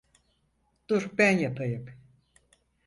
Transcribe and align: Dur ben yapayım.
Dur 0.89 1.09
ben 1.17 1.37
yapayım. 1.37 1.85